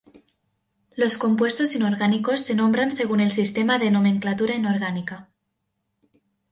[0.95, 5.29] Los compuestos inorgánicos se nombran según el sistema de nomenclatura inorgánica.